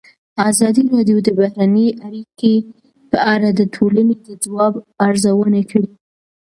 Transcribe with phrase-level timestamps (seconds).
[0.49, 2.53] ازادي راډیو د بهرنۍ اړیکې
[3.09, 4.73] په اړه د ټولنې د ځواب
[5.07, 5.89] ارزونه کړې.